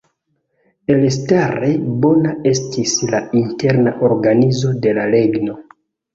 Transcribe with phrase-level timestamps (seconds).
[0.93, 1.69] Elstare
[2.05, 5.63] bona estis la interna organizo de la regno.